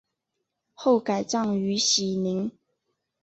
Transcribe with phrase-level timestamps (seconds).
[0.73, 2.49] 后改葬于禧陵。